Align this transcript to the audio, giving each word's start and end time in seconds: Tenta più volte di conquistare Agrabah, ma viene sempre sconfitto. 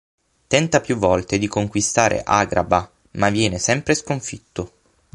Tenta 0.47 0.81
più 0.81 0.95
volte 0.95 1.37
di 1.37 1.47
conquistare 1.47 2.23
Agrabah, 2.25 2.91
ma 3.19 3.29
viene 3.29 3.59
sempre 3.59 3.93
sconfitto. 3.93 4.71